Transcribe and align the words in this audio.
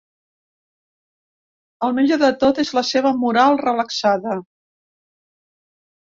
El 1.87 1.91
millor 1.97 2.19
de 2.23 2.29
tot 2.43 2.61
és 2.63 2.71
la 2.77 2.83
seva 2.91 3.11
moral 3.25 3.59
relaxada. 3.61 4.39